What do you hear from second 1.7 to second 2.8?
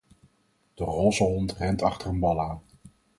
achter een bal aan.